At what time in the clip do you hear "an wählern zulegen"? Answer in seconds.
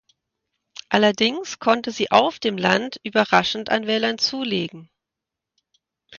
3.69-4.89